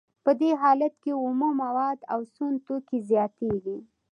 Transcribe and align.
په 0.23 0.31
دې 0.39 0.51
حالت 0.61 0.93
کې 1.03 1.11
اومه 1.21 1.49
مواد 1.63 1.99
او 2.13 2.21
سون 2.33 2.53
توکي 2.65 2.99
زیاتېږي 3.09 3.77